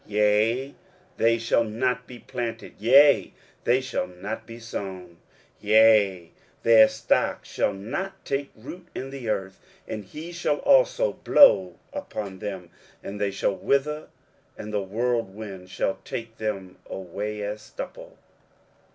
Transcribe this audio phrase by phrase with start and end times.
[0.09, 0.75] 23:040:024 Yea,
[1.17, 3.33] they shall not be planted; yea,
[3.65, 5.17] they shall not be sown:
[5.59, 6.31] yea,
[6.63, 12.39] their stock shall not take root in the earth: and he shall also blow upon
[12.39, 12.71] them,
[13.03, 14.07] and they shall wither,
[14.57, 18.17] and the whirlwind shall take them away as stubble.